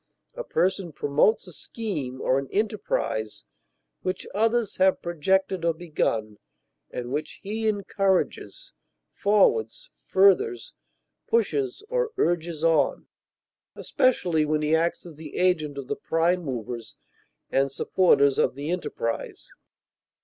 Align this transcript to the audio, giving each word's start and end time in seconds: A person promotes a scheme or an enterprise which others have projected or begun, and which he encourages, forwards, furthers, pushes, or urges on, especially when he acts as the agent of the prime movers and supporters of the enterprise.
A 0.33 0.43
person 0.43 0.91
promotes 0.91 1.45
a 1.47 1.51
scheme 1.53 2.21
or 2.21 2.39
an 2.39 2.47
enterprise 2.51 3.43
which 4.01 4.25
others 4.33 4.77
have 4.77 4.99
projected 5.03 5.63
or 5.63 5.75
begun, 5.75 6.39
and 6.89 7.11
which 7.11 7.39
he 7.43 7.67
encourages, 7.67 8.73
forwards, 9.13 9.91
furthers, 10.01 10.73
pushes, 11.27 11.83
or 11.87 12.13
urges 12.17 12.63
on, 12.63 13.05
especially 13.75 14.43
when 14.43 14.63
he 14.63 14.73
acts 14.75 15.05
as 15.05 15.17
the 15.17 15.35
agent 15.35 15.77
of 15.77 15.87
the 15.87 15.95
prime 15.95 16.41
movers 16.41 16.95
and 17.51 17.71
supporters 17.71 18.39
of 18.39 18.55
the 18.55 18.71
enterprise. 18.71 19.51